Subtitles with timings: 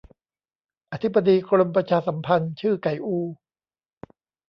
[0.91, 3.17] อธิบดี กรมประชาสัมพันธ์ ชื่อ ไก่อู